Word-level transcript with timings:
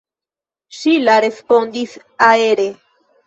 Ŝila 0.77 1.17
respondis 1.27 1.93
aere. 2.31 2.67